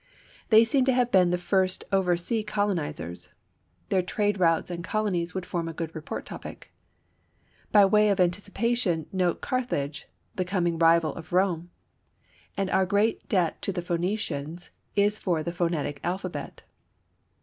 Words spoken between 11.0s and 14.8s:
of Rome. And our great debt to the Phœnicians